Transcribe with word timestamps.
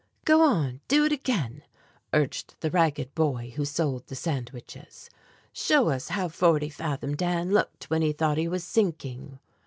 "Go 0.25 0.41
on, 0.41 0.81
do 0.87 1.05
it 1.05 1.11
again," 1.11 1.61
urged 2.11 2.55
the 2.61 2.71
ragged 2.71 3.13
boy 3.13 3.53
who 3.55 3.65
sold 3.65 4.07
the 4.07 4.15
sandwiches, 4.15 5.11
"show 5.53 5.89
us 5.89 6.07
how 6.09 6.27
Forty 6.27 6.69
Fathom 6.69 7.15
Dan 7.15 7.51
looked 7.53 7.83
when 7.91 8.01
he 8.01 8.11
thought 8.11 8.39
he 8.39 8.47
was 8.47 8.63
sinking. 8.63 9.37